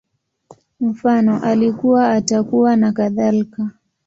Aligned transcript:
Mfano, 0.79 1.39
Alikuwa, 1.43 2.11
Atakuwa, 2.11 2.75
nakadhalika 2.75 3.69